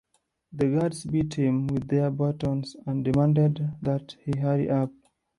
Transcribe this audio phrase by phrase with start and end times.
[0.51, 4.89] The guards beat him with their batons and demanded that he hurry up.